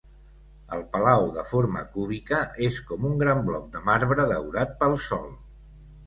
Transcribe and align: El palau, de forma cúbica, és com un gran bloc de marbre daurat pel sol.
El 0.75 0.79
palau, 0.93 1.25
de 1.33 1.41
forma 1.49 1.83
cúbica, 1.97 2.39
és 2.67 2.79
com 2.91 3.05
un 3.09 3.19
gran 3.19 3.43
bloc 3.49 3.67
de 3.75 3.81
marbre 3.91 4.25
daurat 4.31 4.73
pel 4.79 4.97
sol. 5.09 5.29